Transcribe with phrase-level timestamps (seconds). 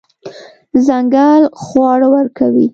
[0.85, 2.65] ځنګل خواړه ورکوي.